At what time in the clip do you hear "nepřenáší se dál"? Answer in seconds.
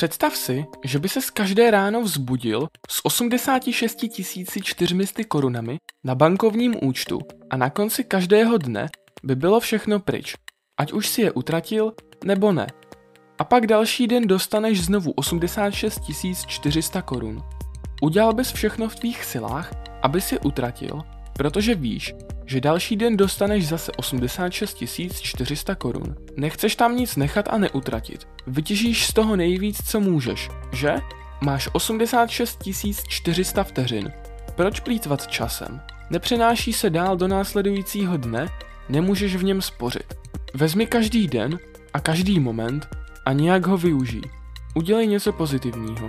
36.10-37.16